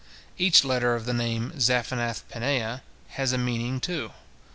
[0.35, 4.11] Each letter of the name Zaphenath paneah has a meaning, too.